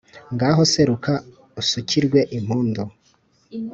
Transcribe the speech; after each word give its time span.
ngaho 0.33 0.61
seruka 0.71 1.13
usukirwe 1.61 2.19
impundu 2.37 2.83